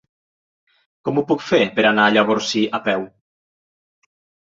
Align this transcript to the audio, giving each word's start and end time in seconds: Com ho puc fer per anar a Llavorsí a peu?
Com 1.09 1.19
ho 1.19 1.25
puc 1.33 1.45
fer 1.51 1.61
per 1.77 1.87
anar 1.91 2.07
a 2.09 2.17
Llavorsí 2.17 2.67
a 2.79 2.83
peu? 2.91 3.09